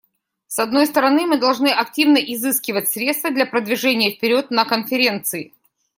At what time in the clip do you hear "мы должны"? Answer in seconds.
1.27-1.67